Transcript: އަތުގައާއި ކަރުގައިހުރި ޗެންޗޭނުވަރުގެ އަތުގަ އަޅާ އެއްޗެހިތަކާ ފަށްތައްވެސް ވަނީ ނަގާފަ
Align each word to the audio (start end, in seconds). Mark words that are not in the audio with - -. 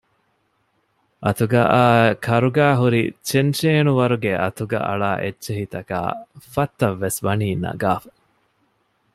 އަތުގައާއި 1.25 2.09
ކަރުގައިހުރި 2.25 3.01
ޗެންޗޭނުވަރުގެ 3.29 4.31
އަތުގަ 4.43 4.79
އަޅާ 4.87 5.11
އެއްޗެހިތަކާ 5.23 5.99
ފަށްތައްވެސް 6.53 7.19
ވަނީ 7.25 7.49
ނަގާފަ 7.63 8.09